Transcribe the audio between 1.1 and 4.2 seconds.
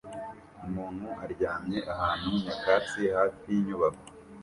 aryamye ahantu nyakatsi hafi yinyubako